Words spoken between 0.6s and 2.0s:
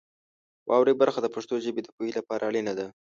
واورئ برخه د پښتو ژبې د